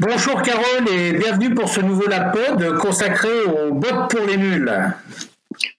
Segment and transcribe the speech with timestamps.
[0.00, 4.72] Bonjour Carole et bienvenue pour ce nouveau LabPod consacré aux bottes pour les nuls.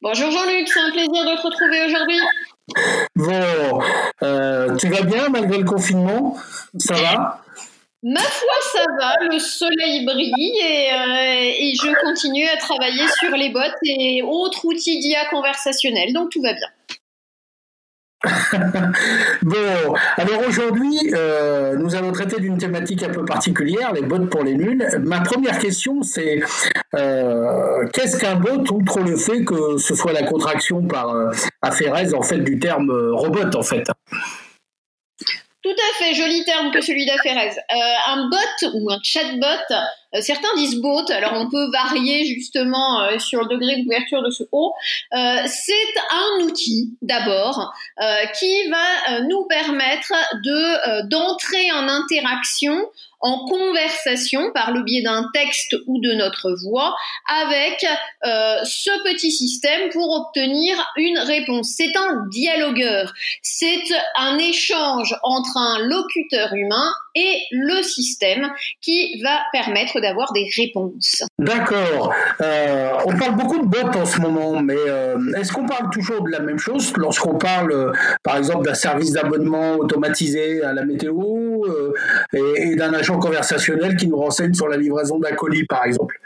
[0.02, 2.20] Bonjour Jean-Luc, c'est un plaisir de te retrouver aujourd'hui.
[3.16, 3.82] Bon,
[4.24, 6.36] euh, tu vas bien malgré le confinement?
[6.78, 7.42] Ça va?
[8.04, 13.32] Ma foi, ça va, le soleil brille et, euh, et, je continue à travailler sur
[13.32, 16.68] les bottes et autres outils d'IA conversationnels, donc tout va bien.
[19.44, 24.44] bon, alors aujourd'hui, euh, nous allons traiter d'une thématique un peu particulière, les bots pour
[24.44, 24.86] les nuls.
[25.06, 26.42] Ma première question, c'est
[26.96, 31.32] euh, qu'est-ce qu'un bot, outre le fait que ce soit la contraction par euh,
[31.64, 33.86] en fait, du terme euh, robot, en fait?
[35.62, 37.52] Tout à fait, joli terme que celui d'Affairez.
[37.52, 37.76] Euh,
[38.08, 39.76] un bot ou un chatbot,
[40.22, 44.44] certains disent bot, alors on peut varier justement euh, sur le degré d'ouverture de ce
[44.52, 44.74] haut.
[45.14, 45.74] Euh, c'est
[46.12, 47.74] un outil d'abord
[48.40, 50.14] qui va nous permettre
[50.44, 52.88] de d'entrer en interaction
[53.22, 56.96] en conversation par le biais d'un texte ou de notre voix
[57.28, 57.86] avec
[58.26, 61.74] euh, ce petit système pour obtenir une réponse.
[61.76, 63.84] C'est un dialogueur, c'est
[64.16, 68.50] un échange entre un locuteur humain et le système
[68.82, 71.24] qui va permettre d'avoir des réponses.
[71.38, 72.14] D'accord.
[72.42, 76.24] Euh, on parle beaucoup de bots en ce moment, mais euh, est-ce qu'on parle toujours
[76.24, 77.92] de la même chose lorsqu'on parle, euh,
[78.24, 81.94] par exemple, d'un service d'abonnement automatisé à la météo euh,
[82.34, 86.20] et, et d'un agent conversationnel qui nous renseigne sur la livraison d'un colis, par exemple?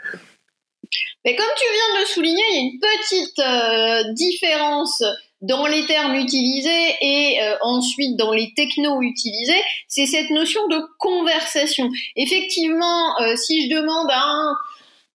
[1.24, 5.02] Mais comme tu viens de le souligner, il y a une petite euh, différence
[5.44, 10.80] dans les termes utilisés et euh, ensuite dans les technos utilisés, c'est cette notion de
[10.98, 11.90] conversation.
[12.16, 14.56] Effectivement, euh, si je demande à un,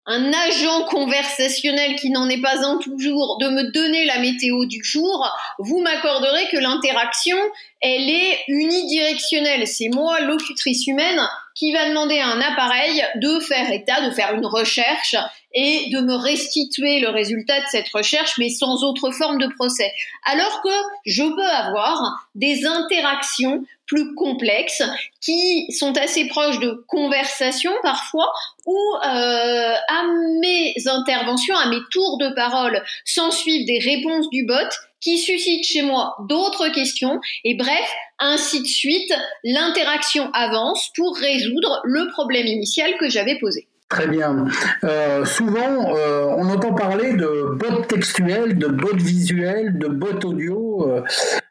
[0.06, 4.82] un agent conversationnel qui n'en est pas un toujours de me donner la météo du
[4.82, 7.36] jour, vous m'accorderez que l'interaction,
[7.80, 9.66] elle est unidirectionnelle.
[9.66, 11.20] C'est moi, locutrice humaine,
[11.54, 15.16] qui va demander à un appareil de faire état, de faire une recherche
[15.54, 19.92] et de me restituer le résultat de cette recherche, mais sans autre forme de procès.
[20.24, 20.68] Alors que
[21.06, 22.00] je peux avoir
[22.34, 24.83] des interactions plus complexes
[25.20, 28.30] qui sont assez proches de conversations parfois
[28.67, 30.05] où euh, à
[30.40, 34.68] mes interventions, à mes tours de parole s'en suivent des réponses du bot
[35.00, 39.12] qui suscitent chez moi d'autres questions et bref, ainsi de suite,
[39.44, 43.68] l'interaction avance pour résoudre le problème initial que j'avais posé.
[43.88, 44.46] Très bien.
[44.84, 51.02] Euh, souvent, euh, on entend parler de bots textuels, de bots visuels, de bots audio.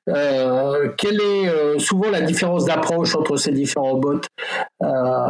[0.09, 4.21] Euh, quelle est euh, souvent la différence d'approche entre ces différents bots
[4.81, 4.87] euh,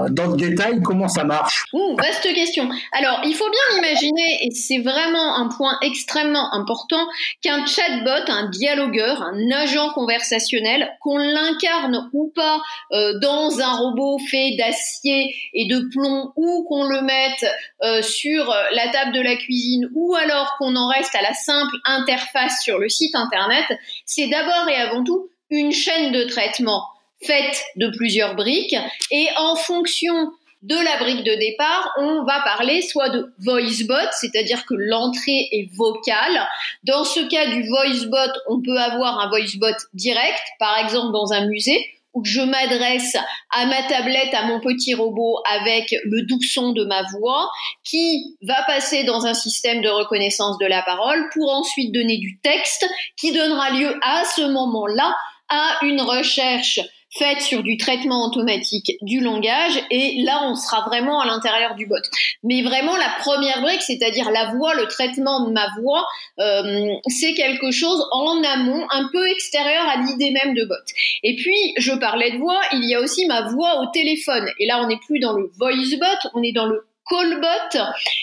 [0.09, 1.65] Dans le détail, comment ça marche?
[1.73, 2.69] Ouh, Vaste question.
[2.91, 7.07] Alors, il faut bien imaginer, et c'est vraiment un point extrêmement important,
[7.41, 12.61] qu'un chatbot, un dialogueur, un agent conversationnel, qu'on l'incarne ou pas
[12.91, 19.13] dans un robot fait d'acier et de plomb, ou qu'on le mette sur la table
[19.13, 23.15] de la cuisine, ou alors qu'on en reste à la simple interface sur le site
[23.15, 23.65] internet,
[24.05, 26.83] c'est d'abord et avant tout une chaîne de traitement
[27.21, 28.75] faite de plusieurs briques
[29.11, 30.31] et en fonction
[30.63, 35.69] de la brique de départ, on va parler soit de voicebot, c'est-à-dire que l'entrée est
[35.75, 36.47] vocale.
[36.83, 41.47] Dans ce cas du voicebot, on peut avoir un voicebot direct, par exemple dans un
[41.47, 41.85] musée,
[42.17, 43.15] où je m'adresse
[43.51, 47.51] à ma tablette, à mon petit robot avec le doux son de ma voix,
[47.83, 52.39] qui va passer dans un système de reconnaissance de la parole pour ensuite donner du
[52.39, 55.15] texte qui donnera lieu à ce moment-là
[55.49, 61.21] à une recherche faite sur du traitement automatique du langage et là on sera vraiment
[61.21, 61.95] à l'intérieur du bot.
[62.43, 66.05] Mais vraiment la première brique, c'est-à-dire la voix, le traitement de ma voix,
[66.39, 70.75] euh, c'est quelque chose en amont, un peu extérieur à l'idée même de bot.
[71.23, 74.65] Et puis je parlais de voix, il y a aussi ma voix au téléphone et
[74.65, 77.79] là on n'est plus dans le voice bot, on est dans le callbot.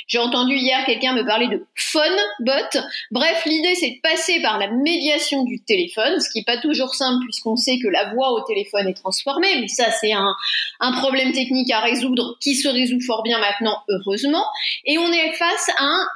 [0.06, 2.86] J'ai entendu hier quelqu'un me parler de phonebot.
[3.10, 6.94] Bref, l'idée c'est de passer par la médiation du téléphone, ce qui n'est pas toujours
[6.94, 10.34] simple puisqu'on sait que la voix au téléphone est transformée, mais ça c'est un,
[11.00, 14.44] problème technique à résoudre qui se résout fort bien maintenant, heureusement.
[14.84, 16.06] Et on est face à un,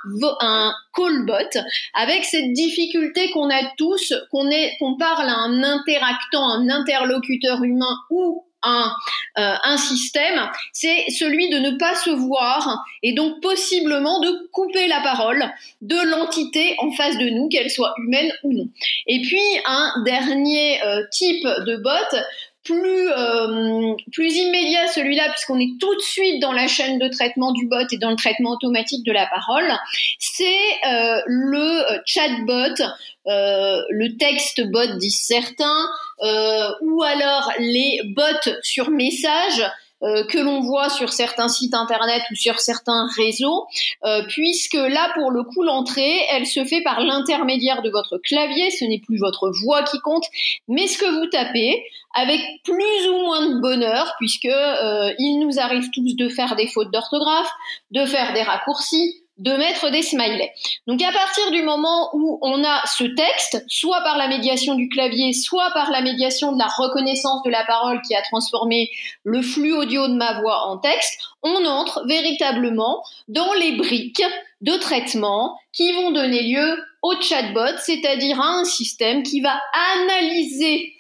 [0.41, 1.61] un callbot
[1.95, 4.49] avec cette difficulté qu'on a tous, qu'on
[4.79, 8.93] qu'on parle à un interactant, un interlocuteur humain ou un,
[9.39, 14.89] euh, un système, c'est celui de ne pas se voir et donc possiblement de couper
[14.89, 15.45] la parole
[15.83, 18.69] de l'entité en face de nous, qu'elle soit humaine ou non.
[19.07, 22.19] Et puis un dernier euh, type de bot
[22.69, 27.53] plus, euh, plus immédiat celui-là, puisqu'on est tout de suite dans la chaîne de traitement
[27.53, 29.73] du bot et dans le traitement automatique de la parole,
[30.19, 30.45] c'est
[30.87, 32.83] euh, le chatbot,
[33.27, 35.89] euh, le texte bot disent certains,
[36.23, 39.63] euh, ou alors les bots sur message
[40.05, 43.67] euh, que l'on voit sur certains sites internet ou sur certains réseaux,
[44.05, 48.71] euh, puisque là, pour le coup, l'entrée, elle se fait par l'intermédiaire de votre clavier,
[48.71, 50.25] ce n'est plus votre voix qui compte,
[50.69, 51.83] mais ce que vous tapez,
[52.19, 56.67] avec plus ou moins de bonheur, puisque euh, il nous arrive tous de faire des
[56.67, 57.51] fautes d'orthographe,
[57.93, 60.51] de faire des raccourcis, de mettre des smileys.
[60.89, 64.89] Donc à partir du moment où on a ce texte, soit par la médiation du
[64.89, 68.91] clavier, soit par la médiation de la reconnaissance de la parole qui a transformé
[69.23, 74.25] le flux audio de ma voix en texte, on entre véritablement dans les briques
[74.61, 79.57] de traitement qui vont donner lieu au chatbot, c'est-à-dire à un système qui va
[79.95, 80.98] analyser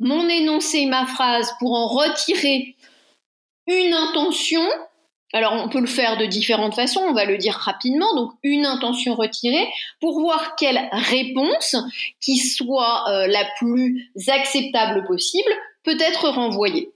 [0.00, 2.76] mon énoncé, ma phrase pour en retirer
[3.66, 4.62] une intention
[5.34, 8.64] alors on peut le faire de différentes façons, on va le dire rapidement, donc une
[8.64, 9.66] intention retirée
[10.00, 11.74] pour voir quelle réponse
[12.20, 15.50] qui soit euh, la plus acceptable possible
[15.82, 16.92] peut être renvoyée.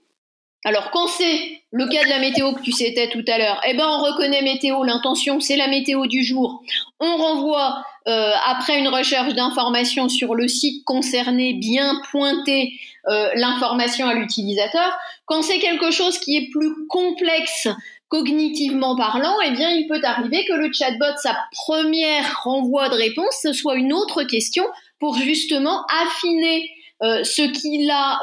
[0.63, 3.73] Alors quand c'est le cas de la météo que tu citais tout à l'heure, eh
[3.73, 6.63] ben on reconnaît météo, l'intention c'est la météo du jour.
[7.01, 12.73] On renvoie euh, après une recherche d'informations sur le site concerné, bien pointer
[13.07, 14.97] euh, l'information à l'utilisateur.
[15.25, 17.67] Quand c'est quelque chose qui est plus complexe,
[18.07, 23.37] cognitivement parlant, eh bien, il peut arriver que le chatbot, sa première renvoi de réponse,
[23.43, 24.65] ce soit une autre question
[24.99, 26.67] pour justement affiner
[27.03, 28.19] euh, ce qu'il a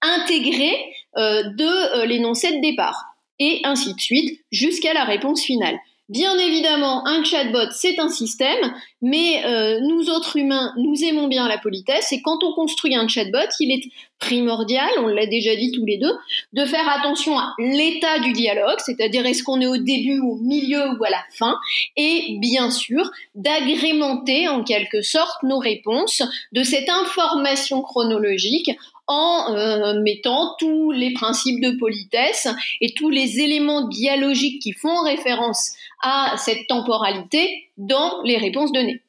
[0.00, 0.70] intégré
[1.16, 3.04] de l'énoncé de départ.
[3.40, 5.76] Et ainsi de suite, jusqu'à la réponse finale.
[6.10, 11.48] Bien évidemment, un chatbot, c'est un système, mais euh, nous autres humains, nous aimons bien
[11.48, 15.70] la politesse, et quand on construit un chatbot, il est primordial, on l'a déjà dit
[15.72, 16.12] tous les deux,
[16.52, 20.98] de faire attention à l'état du dialogue, c'est-à-dire est-ce qu'on est au début, au milieu
[20.98, 21.56] ou à la fin,
[21.96, 26.22] et bien sûr, d'agrémenter en quelque sorte nos réponses
[26.52, 28.70] de cette information chronologique
[29.06, 32.48] en euh, mettant tous les principes de politesse
[32.80, 35.72] et tous les éléments dialogiques qui font référence
[36.02, 39.02] à cette temporalité dans les réponses données.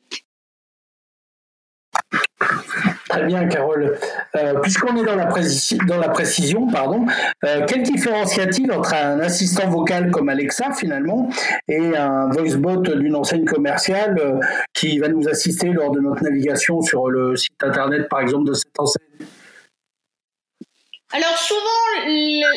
[3.16, 3.98] Très bien, Carole.
[4.36, 5.28] Euh, puisqu'on est dans la,
[6.10, 7.06] précision, pardon,
[7.46, 11.30] euh, quelle différence y a-t-il entre un assistant vocal comme Alexa finalement
[11.70, 14.42] et un voicebot d'une enseigne commerciale
[14.74, 18.54] qui va nous assister lors de notre navigation sur le site internet, par exemple, de
[18.54, 19.06] cette enseigne?
[21.16, 22.10] Alors souvent,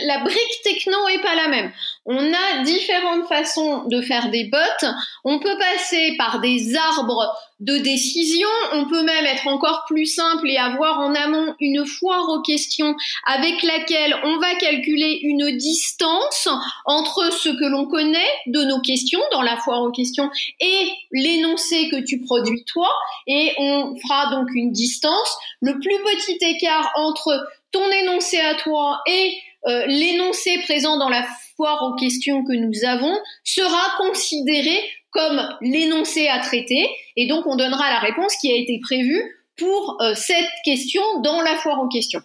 [0.07, 1.71] la brique techno est pas la même.
[2.07, 4.89] On a différentes façons de faire des bots.
[5.25, 8.49] On peut passer par des arbres de décision.
[8.73, 12.97] On peut même être encore plus simple et avoir en amont une foire aux questions
[13.27, 16.49] avec laquelle on va calculer une distance
[16.85, 21.89] entre ce que l'on connaît de nos questions dans la foire aux questions et l'énoncé
[21.91, 22.91] que tu produis toi.
[23.29, 25.37] Et on fera donc une distance.
[25.61, 29.35] Le plus petit écart entre ton énoncé à toi et
[29.67, 31.27] euh, l'énoncé présent dans la
[31.57, 34.79] foire aux questions que nous avons sera considéré
[35.11, 36.89] comme l'énoncé à traiter.
[37.17, 41.43] Et donc on donnera la réponse qui a été prévue pour euh, cette question dans
[41.43, 42.23] la foire aux questions.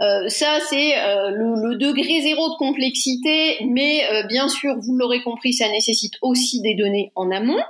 [0.00, 5.52] Euh, ça, c'est euh, le, degré zéro de complexité, mais bien sûr, vous l'aurez compris,
[5.52, 7.60] ça nécessite aussi des données en amont.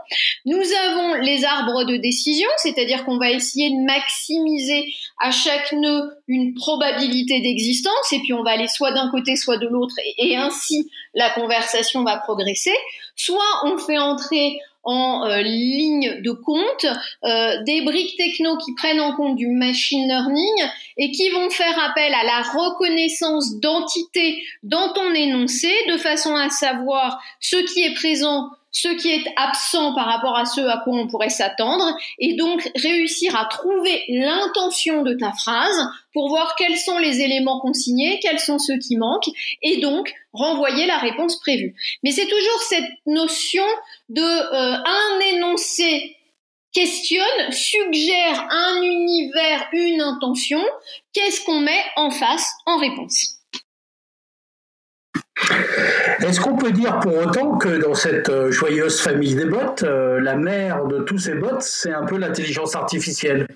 [0.44, 6.10] Nous avons les arbres de décision, c'est-à-dire qu'on va essayer de maximiser à chaque nœud
[6.26, 10.36] une probabilité d'existence, et puis on va aller soit d'un côté, soit de l'autre, et
[10.36, 12.74] ainsi la conversation va progresser.
[13.16, 16.86] Soit on fait entrer en euh, ligne de compte,
[17.24, 21.78] euh, des briques techno qui prennent en compte du machine learning et qui vont faire
[21.84, 27.94] appel à la reconnaissance d'entités dans ton énoncé de façon à savoir ce qui est
[27.94, 28.48] présent
[28.80, 32.70] ce qui est absent par rapport à ce à quoi on pourrait s'attendre, et donc
[32.76, 38.38] réussir à trouver l'intention de ta phrase pour voir quels sont les éléments consignés, quels
[38.38, 39.30] sont ceux qui manquent,
[39.62, 41.74] et donc renvoyer la réponse prévue.
[42.04, 43.64] Mais c'est toujours cette notion
[44.08, 46.16] de euh, un énoncé
[46.72, 50.62] questionne, suggère un univers, une intention,
[51.12, 53.37] qu'est-ce qu'on met en face en réponse?
[56.20, 60.20] Est-ce qu'on peut dire pour autant que dans cette euh, joyeuse famille des bots, euh,
[60.20, 63.46] la mère de tous ces bots, c'est un peu l'intelligence artificielle?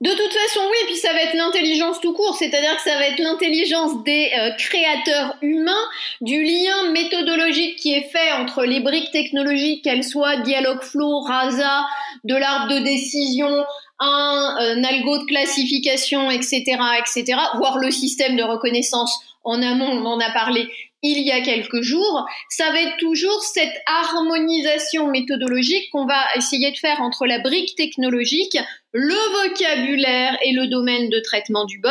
[0.00, 3.06] De toute façon, oui, puis ça va être l'intelligence tout court, c'est-à-dire que ça va
[3.06, 5.72] être l'intelligence des euh, créateurs humains,
[6.20, 11.86] du lien méthodologique qui est fait entre les briques technologiques, qu'elles soient Dialogflow, Rasa,
[12.24, 13.64] de l'arbre de décision,
[14.00, 16.62] un, algo de classification, etc.,
[16.98, 20.68] etc., voire le système de reconnaissance en amont, on en a parlé
[21.04, 26.72] il y a quelques jours, ça va être toujours cette harmonisation méthodologique qu'on va essayer
[26.72, 28.56] de faire entre la brique technologique,
[28.92, 31.90] le vocabulaire et le domaine de traitement du bot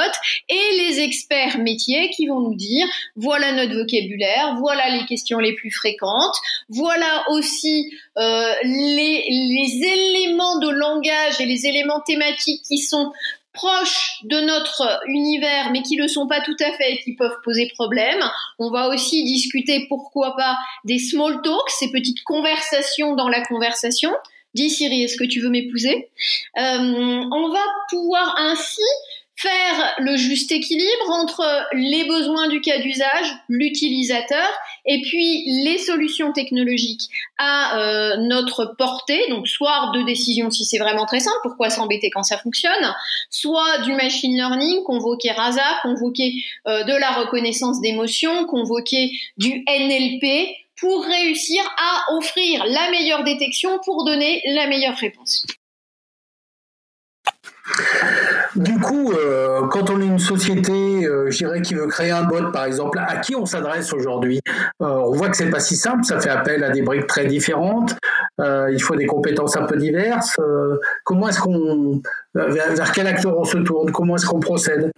[0.50, 5.54] et les experts métiers qui vont nous dire voilà notre vocabulaire, voilà les questions les
[5.54, 6.36] plus fréquentes,
[6.70, 13.12] voilà aussi euh, les, les éléments de langage et les éléments thématiques qui sont
[13.54, 17.16] proches de notre univers, mais qui ne le sont pas tout à fait et qui
[17.16, 18.20] peuvent poser problème.
[18.60, 24.12] On va aussi discuter, pourquoi pas, des small talks, ces petites conversations dans la conversation.
[24.54, 26.10] Dis Siri, est-ce que tu veux m'épouser?
[26.58, 28.82] Euh, On va pouvoir ainsi
[29.36, 34.48] faire le juste équilibre entre les besoins du cas d'usage, l'utilisateur,
[34.86, 37.10] et puis les solutions technologiques
[37.40, 42.10] à euh, notre portée, donc soit de décision si c'est vraiment très simple, pourquoi s'embêter
[42.10, 42.94] quand ça fonctionne,
[43.30, 46.34] soit du machine learning, convoquer RASA, convoquer
[46.68, 53.80] euh, de la reconnaissance d'émotions, convoquer du NLP, pour réussir à offrir la meilleure détection
[53.86, 55.46] pour donner la meilleure réponse.
[58.56, 62.24] Du coup, euh, quand on est une société, euh, je dirais, qui veut créer un
[62.24, 64.40] bot, par exemple, à qui on s'adresse aujourd'hui
[64.82, 67.26] euh, On voit que c'est pas si simple, ça fait appel à des briques très
[67.26, 67.96] différentes,
[68.40, 70.38] il faut des compétences un peu diverses.
[71.04, 72.02] comment est-ce qu'on,
[72.36, 73.92] vers, quel acteur on se tourne?
[73.92, 74.92] Comment est-ce qu'on procède?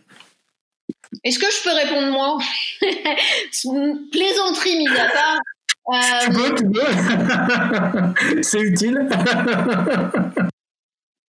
[1.24, 2.38] Est-ce que je peux répondre moi?
[4.12, 5.39] Plaisanterie mise à part.
[6.21, 8.41] Tu peux, tu peux.
[8.41, 9.07] c'est utile.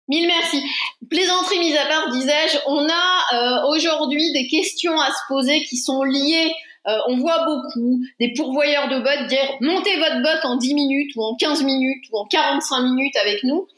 [0.08, 0.62] Mille merci.
[1.10, 5.76] Plaisanterie mise à part, disais-je, on a euh, aujourd'hui des questions à se poser qui
[5.76, 6.52] sont liées.
[6.88, 11.12] Euh, on voit beaucoup des pourvoyeurs de bots dire montez votre bot en 10 minutes
[11.16, 13.68] ou en 15 minutes ou en 45 minutes avec nous.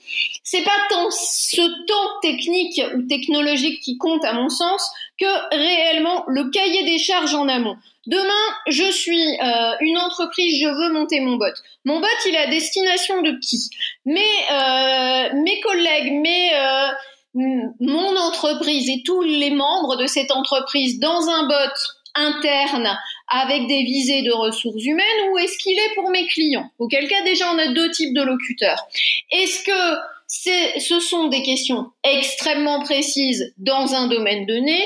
[0.42, 6.24] C'est pas tant ce temps technique ou technologique qui compte à mon sens que réellement
[6.28, 7.76] le cahier des charges en amont.
[8.06, 11.52] Demain, je suis euh, une entreprise, je veux monter mon bot.
[11.84, 13.68] Mon bot, il est à destination de qui?
[14.06, 16.88] Mes, euh, mes collègues, mes, euh,
[17.34, 21.74] mon entreprise et tous les membres de cette entreprise dans un bot
[22.14, 22.96] interne
[23.28, 26.70] avec des visées de ressources humaines ou est-ce qu'il est pour mes clients?
[26.78, 28.86] Auquel cas, déjà, on a deux types de locuteurs.
[29.30, 34.82] Est-ce que ce sont des questions extrêmement précises dans un domaine donné?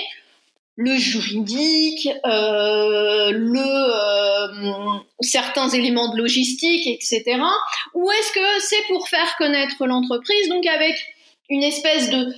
[0.76, 7.40] Le juridique, euh, le euh, certains éléments de logistique, etc.
[7.95, 10.97] Ou est-ce que c'est pour faire connaître l'entreprise, donc avec
[11.50, 12.34] une espèce de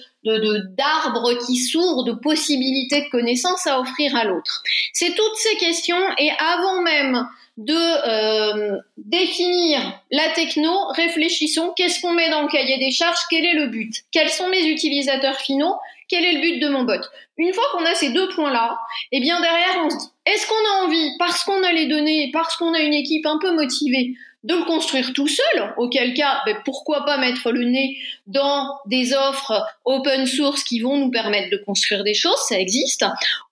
[0.77, 4.63] d'arbre qui s'ouvre, de possibilités de connaissances à offrir à l'autre.
[4.93, 12.13] C'est toutes ces questions et avant même de euh, définir la techno, réfléchissons, qu'est-ce qu'on
[12.13, 15.75] met dans le cahier des charges, quel est le but, quels sont mes utilisateurs finaux,
[16.09, 17.01] quel est le but de mon bot
[17.39, 18.79] Une fois qu'on a ces deux points-là,
[19.13, 22.31] eh bien derrière, on se dit, est-ce qu'on a envie, parce qu'on a les données,
[22.33, 24.15] parce qu'on a une équipe un peu motivée,
[24.47, 27.99] de le construire tout seul, auquel cas, ben, pourquoi pas mettre le nez
[28.29, 33.05] dans des offres open source qui vont nous permettre de construire des choses, ça existe,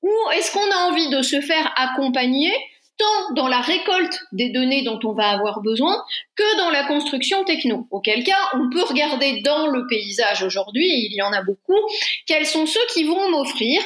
[0.03, 2.53] ou est-ce qu'on a envie de se faire accompagner
[2.97, 6.01] tant dans la récolte des données dont on va avoir besoin
[6.37, 7.89] que dans la construction techno?
[7.91, 11.81] Auquel cas, on peut regarder dans le paysage aujourd'hui, il y en a beaucoup,
[12.27, 13.83] quels sont ceux qui vont m'offrir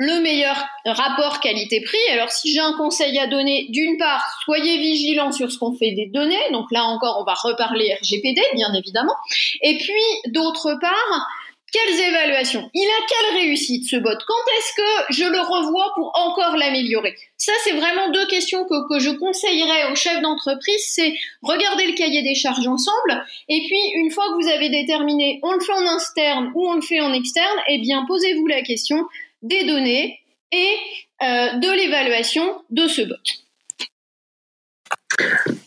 [0.00, 1.98] le meilleur rapport qualité-prix.
[2.12, 5.92] Alors si j'ai un conseil à donner, d'une part, soyez vigilants sur ce qu'on fait
[5.92, 6.40] des données.
[6.52, 9.12] Donc là encore, on va reparler RGPD, bien évidemment.
[9.60, 11.28] Et puis, d'autre part,
[11.70, 12.70] quelles évaluations?
[12.72, 14.08] Il a quelle réussite ce bot?
[14.08, 17.14] Quand est-ce que je le revois pour encore l'améliorer?
[17.36, 20.82] Ça, c'est vraiment deux questions que, que je conseillerais aux chefs d'entreprise.
[20.88, 23.22] C'est regarder le cahier des charges ensemble.
[23.50, 26.74] Et puis, une fois que vous avez déterminé, on le fait en interne ou on
[26.76, 29.04] le fait en externe, eh bien, posez-vous la question
[29.42, 30.20] des données
[30.52, 30.76] et
[31.22, 33.14] euh, de l'évaluation de ce bot.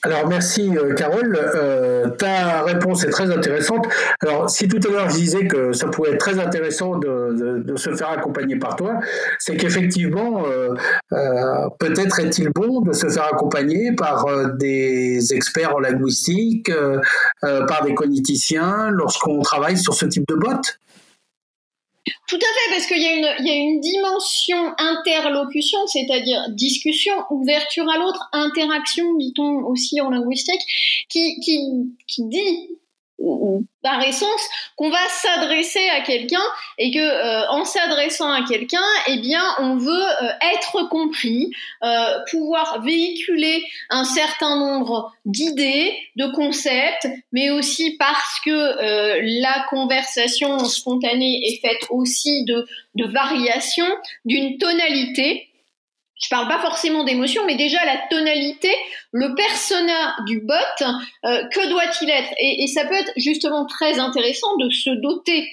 [0.02, 3.88] Alors merci euh, Carole, euh, ta réponse est très intéressante.
[4.22, 7.96] Alors si tout à l'heure je disais que ça pouvait être très intéressant de, se
[7.96, 9.00] faire accompagner par toi,
[9.38, 10.44] c'est qu'effectivement
[11.80, 14.26] peut-être est-il bon de se faire accompagner par
[14.58, 16.72] des experts en linguistique,
[17.42, 20.62] par des cogniticiens lorsqu'on travaille sur ce type de bot
[22.28, 28.30] tout à fait, parce qu'il y, a une, dimension interlocution, c'est-à-dire discussion, ouverture à l'autre,
[28.34, 30.62] interaction, dit-on aussi en linguistique,
[31.10, 31.40] qui
[32.20, 32.70] dit
[33.82, 36.44] par essence qu'on va s'adresser à quelqu'un
[36.78, 41.52] et que euh, en s'adressant à quelqu'un eh bien on veut euh, être compris
[41.84, 50.60] euh, pouvoir véhiculer un certain nombre d'idées de concepts mais aussi parce que la conversation
[50.66, 52.66] spontanée est faite aussi de
[52.96, 53.92] de variations
[54.26, 55.50] d'une tonalité
[56.24, 58.74] je parle pas forcément d'émotion, mais déjà la tonalité,
[59.12, 60.86] le persona du bot,
[61.26, 62.34] euh, que doit-il être?
[62.40, 65.46] Et, ça peut être justement très intéressant de se doter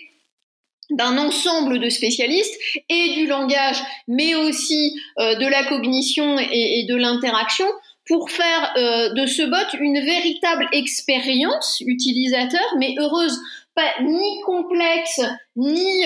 [0.91, 2.57] d'un ensemble de spécialistes
[2.89, 7.67] et du langage, mais aussi euh, de la cognition et, de l'interaction
[8.07, 13.41] pour faire euh, de ce bot une véritable expérience utilisateur, mais heureuse,
[13.75, 15.21] pas ni complexe,
[15.57, 16.05] ni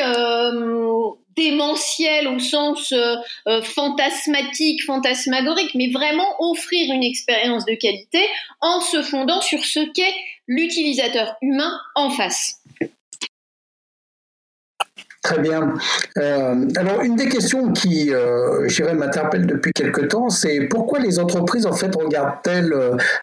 [1.37, 3.17] démentiel au sens euh,
[3.49, 8.21] euh, fantasmatique, fantasmagorique, mais vraiment offrir une expérience de qualité
[8.61, 10.14] en se fondant sur ce qu'est
[10.47, 12.61] l'utilisateur humain en face.
[15.23, 15.73] Très bien.
[16.19, 21.19] Euh, alors, une des questions qui, euh, je m'interpelle depuis quelque temps, c'est pourquoi les
[21.19, 22.75] entreprises, en fait, regardent-elles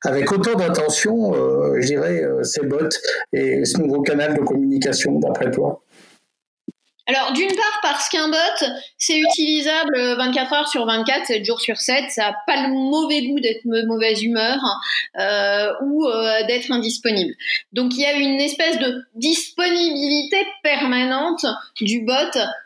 [0.04, 1.32] avec autant d'attention,
[1.80, 2.90] je dirais, ces bots
[3.34, 5.84] et ce nouveau canal de communication, d'après toi?
[7.16, 8.66] Alors d'une part parce qu'un bot
[8.98, 13.28] c'est utilisable 24 heures sur 24, 7 jours sur 7, ça n'a pas le mauvais
[13.28, 14.60] goût d'être mauvaise humeur
[15.18, 17.34] euh, ou euh, d'être indisponible.
[17.74, 21.46] Donc il y a une espèce de disponibilité permanente
[21.82, 22.14] du bot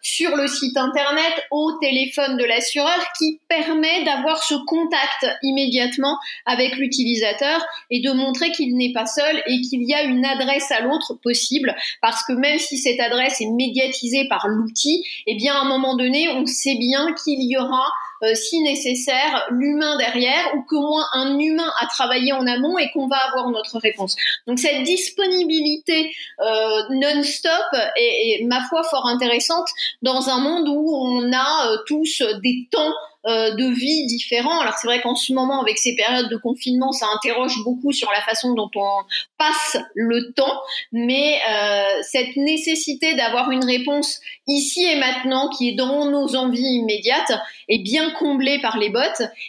[0.02, 6.75] sur le site internet, au téléphone de l'assureur qui permet d'avoir ce contact immédiatement avec
[6.75, 10.82] l'utilisateur et de montrer qu'il n'est pas seul et qu'il y a une adresse à
[10.82, 15.62] l'autre possible parce que même si cette adresse est médiatisée par l'outil, eh bien à
[15.62, 17.88] un moment donné, on sait bien qu'il y aura
[18.24, 22.89] euh, si nécessaire, l'humain derrière ou qu'au moins un humain a travaillé en amont et
[22.92, 24.15] qu'on va avoir notre réponse.
[24.48, 27.51] Donc cette disponibilité euh, non-stop
[27.98, 29.68] est, ma foi, fort intéressante
[30.01, 32.94] dans un monde où on a euh, tous des temps
[33.25, 34.60] de vie différents.
[34.60, 38.12] Alors c'est vrai qu'en ce moment, avec ces périodes de confinement, ça interroge beaucoup sur
[38.12, 39.03] la façon dont on
[39.38, 45.75] passe le temps, mais euh, cette nécessité d'avoir une réponse ici et maintenant qui est
[45.75, 47.34] dans nos envies immédiates
[47.67, 49.00] est bien comblée par les bots.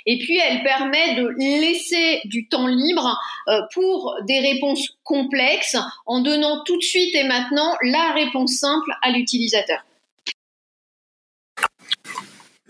[0.06, 3.18] Et puis elle permet de laisser du temps libre
[3.48, 8.90] euh, pour des réponses complexes en donnant tout de suite et maintenant la réponse simple
[9.02, 9.78] à l'utilisateur.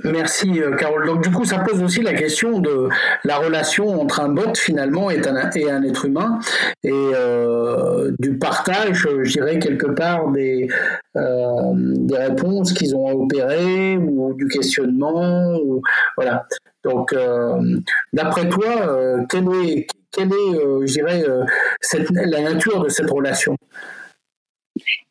[0.04, 1.06] Merci euh, Carole.
[1.06, 2.88] Donc du coup, ça pose aussi la question de
[3.24, 6.38] la relation entre un bot finalement et un, et un être humain
[6.84, 10.68] et euh, du partage, je dirais quelque part des,
[11.16, 15.56] euh, des réponses qu'ils ont à opérer ou du questionnement.
[15.64, 15.80] Ou,
[16.16, 16.46] voilà.
[16.84, 17.78] Donc, euh,
[18.12, 21.24] d'après toi, euh, quelle est, quelle est je dirais,
[21.80, 23.56] cette, la nature de cette relation?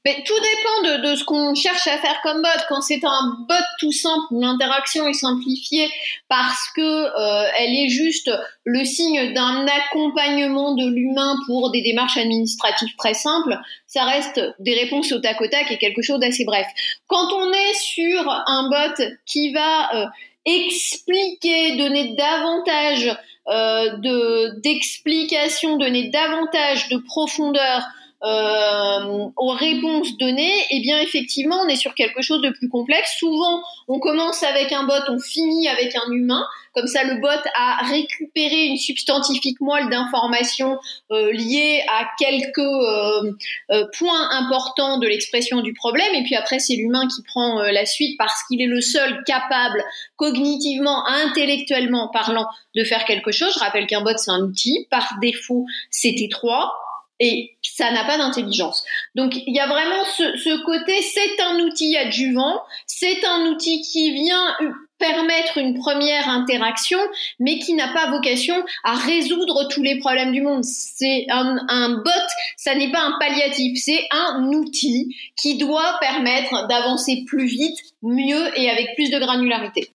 [0.05, 2.47] Mais tout dépend de, ce qu'on cherche à faire comme bot.
[2.69, 5.89] Quand c'est un bot tout simple, l'interaction est simplifiée
[6.29, 8.29] parce que euh, elle est juste
[8.63, 13.57] le signe d'un accompagnement de l'humain pour des démarches administratives très simples,
[13.87, 16.67] ça reste des réponses au tac au tac et quelque chose d'assez bref.
[17.07, 20.05] Quand on est sur un bot qui va euh,
[20.45, 27.83] expliquer, donner davantage euh, de d'explications, donner davantage de profondeur
[28.25, 33.17] euh, aux réponses données, eh bien effectivement, on est sur quelque chose de plus complexe.
[33.19, 36.43] Souvent, on commence avec un bot, on finit avec un humain.
[36.73, 40.77] Comme ça, le bot a récupéré une substantifique moelle d'informations
[41.11, 43.31] euh, liées à quelques euh,
[43.71, 46.13] euh, points importants de l'expression du problème.
[46.15, 49.83] Et puis après, c'est l'humain qui prend la suite parce qu'il est le seul capable,
[50.17, 53.53] cognitivement, intellectuellement parlant, de faire quelque chose.
[53.53, 54.87] Je rappelle qu'un bot, c'est un outil.
[54.89, 56.73] Par défaut, c'est étroit
[57.19, 58.83] et ça n'a pas d'intelligence.
[59.15, 63.81] Donc il y a vraiment ce, ce côté, c'est un outil adjuvant, c'est un outil
[63.81, 64.55] qui vient
[64.97, 66.99] permettre une première interaction,
[67.39, 70.63] mais qui n'a pas vocation à résoudre tous les problèmes du monde.
[70.63, 72.11] C'est un, un bot,
[72.57, 78.59] ça n'est pas un palliatif, c'est un outil qui doit permettre d'avancer plus vite, mieux
[78.59, 79.94] et avec plus de granularité.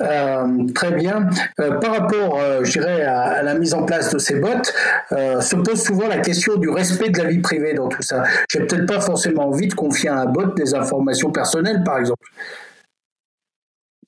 [0.00, 1.28] Euh, très bien.
[1.60, 4.48] Euh, par rapport, euh, je dirais, à, la mise en place de ces bots,
[5.10, 8.22] se pose souvent la question du respect de la vie privée dans tout ça.
[8.48, 12.26] J'ai peut-être pas forcément envie de confier à un bot des informations personnelles, par exemple.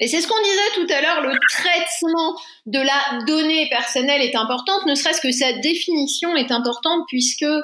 [0.02, 2.36] Et c'est ce qu'on disait tout à l'heure, le traitement
[2.66, 7.62] de la donnée personnelle est importante, ne serait-ce que sa définition est importante puisque euh,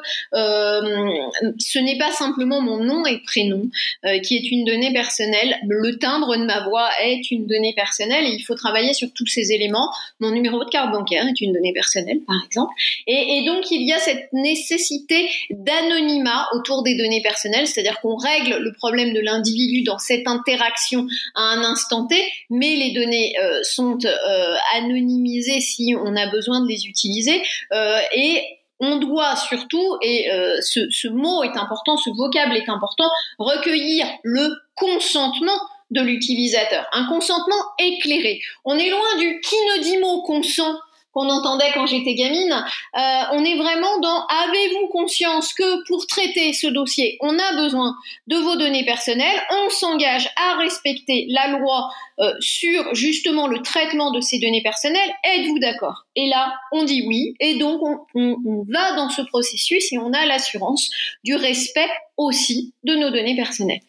[1.58, 3.68] ce n'est pas simplement mon nom et prénom
[4.04, 8.24] euh, qui est une donnée personnelle, le timbre de ma voix est une donnée personnelle
[8.24, 9.90] et il faut travailler sur tous ces éléments.
[10.20, 12.72] Mon numéro de carte bancaire est une donnée personnelle, par exemple.
[13.08, 18.14] Et, et donc il y a cette nécessité d'anonymat autour des données personnelles, c'est-à-dire qu'on
[18.14, 23.34] règle le problème de l'individu dans cette interaction à un instant T mais les données
[23.42, 28.42] euh, sont euh, anonymisées si on a besoin de les utiliser euh, et
[28.80, 30.28] on doit surtout, et
[30.60, 33.10] ce, ce mot est important, ce vocable est important,
[33.40, 35.58] recueillir le consentement
[35.90, 38.40] de l'utilisateur, un consentement éclairé.
[38.64, 40.76] On est loin du qui ne dit mot consent
[41.18, 42.64] qu'on entendait quand j'étais gamine.
[42.96, 47.96] Euh, on est vraiment dans avez-vous conscience que pour traiter ce dossier, on a besoin
[48.28, 54.12] de vos données personnelles, on s'engage à respecter la loi euh, sur justement le traitement
[54.12, 56.04] de ces données personnelles, êtes-vous d'accord?
[56.14, 60.12] Et là, on dit oui, et donc on, on va dans ce processus et on
[60.12, 60.90] a l'assurance
[61.24, 63.80] du respect aussi de nos données personnelles.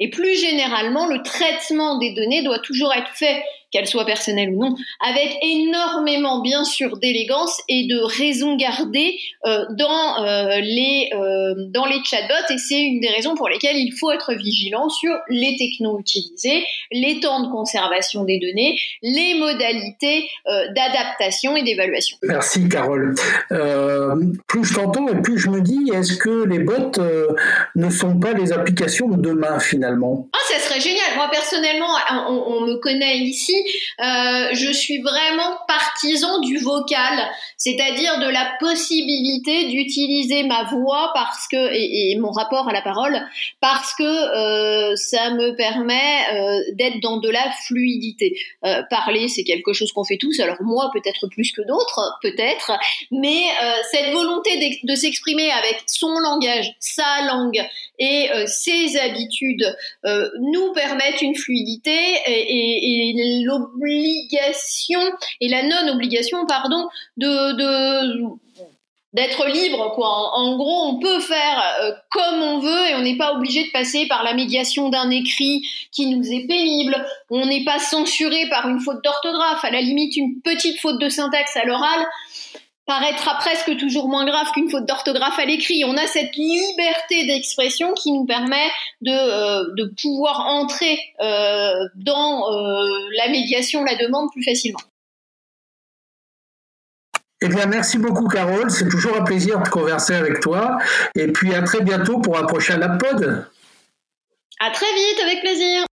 [0.00, 4.60] Et plus généralement, le traitement des données doit toujours être fait qu'elle soit personnelle ou
[4.60, 11.54] non, avec énormément bien sûr d'élégance et de raison gardée euh, dans euh, les euh,
[11.70, 15.14] dans les chatbots et c'est une des raisons pour lesquelles il faut être vigilant sur
[15.28, 22.18] les technos utilisés, les temps de conservation des données, les modalités d'adaptation et d'évaluation.
[22.22, 23.14] Merci Carole.
[24.46, 26.92] Plus je t'entends et plus je me dis est-ce que les bots
[27.74, 30.28] ne sont pas les applications de demain finalement?
[30.32, 31.16] Ah ça serait génial.
[31.16, 31.88] Moi personnellement,
[32.28, 33.54] on, me connaît ici
[34.00, 41.46] euh, je suis vraiment partisan du vocal, c'est-à-dire de la possibilité d'utiliser ma voix parce
[41.48, 43.20] que et, mon rapport à la parole
[43.60, 45.94] parce que euh, ça me permet
[46.34, 48.38] euh, d'être dans de la fluidité.
[48.90, 50.40] parler, c'est quelque chose qu'on fait tous.
[50.40, 52.72] Alors moi, peut-être plus que d'autres, peut-être,
[53.10, 53.42] mais
[53.90, 57.64] cette volonté de s'exprimer avec son langage, sa langue
[57.98, 65.00] et ses habitudes nous permettent une fluidité et, et l'obligation
[65.40, 67.52] et la non-obligation, pardon, de,
[69.12, 70.08] d'être libre quoi.
[70.34, 73.70] En, gros, on peut faire euh, comme on veut et on n'est pas obligé de
[73.70, 76.96] passer par la médiation d'un écrit qui nous est pénible.
[77.30, 81.08] On n'est pas censuré par une faute d'orthographe, à la limite une petite faute de
[81.08, 82.06] syntaxe à l'oral
[82.86, 85.84] paraîtra presque toujours moins grave qu'une faute d'orthographe à l'écrit.
[85.84, 88.68] On a cette liberté d'expression qui nous permet
[89.00, 94.80] de, euh, de pouvoir entrer euh, dans euh, la médiation, la demande plus facilement.
[97.44, 98.70] Eh bien, merci beaucoup, Carole.
[98.70, 100.78] C'est toujours un plaisir de converser avec toi.
[101.16, 103.46] Et puis, à très bientôt pour un prochain pod.
[104.60, 105.84] À très vite, avec plaisir.